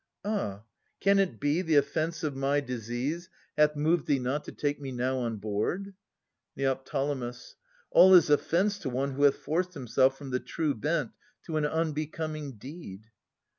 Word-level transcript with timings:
Ah! 0.25 0.63
Can 0.99 1.19
it 1.19 1.39
be, 1.39 1.61
the 1.61 1.75
offence 1.75 2.23
of 2.23 2.35
my 2.35 2.59
disease 2.59 3.29
Hath 3.55 3.75
moved 3.75 4.07
thee 4.07 4.17
not 4.17 4.43
to 4.45 4.51
take 4.51 4.81
me 4.81 4.91
now 4.91 5.17
on 5.19 5.37
board? 5.37 5.93
Neo. 6.55 6.73
All 7.91 8.13
is 8.15 8.29
offence 8.31 8.79
to 8.79 8.89
one 8.89 9.11
who 9.11 9.21
hath 9.21 9.35
forced 9.37 9.75
himself 9.75 10.17
From 10.17 10.31
the 10.31 10.39
true 10.39 10.73
bent 10.73 11.11
to 11.43 11.55
an 11.55 11.67
unbecoming 11.67 12.53
deed. 12.53 13.11